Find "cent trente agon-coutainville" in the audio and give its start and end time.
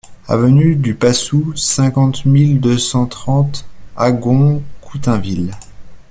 2.79-5.51